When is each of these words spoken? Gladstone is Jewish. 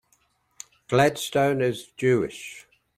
Gladstone 0.87 1.61
is 1.61 1.85
Jewish. 1.95 2.65